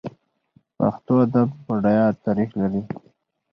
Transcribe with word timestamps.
پښتو 0.77 1.13
ادب 1.23 1.47
بډای 1.65 1.99
تاریخ 2.25 2.49
لري. 2.59 2.81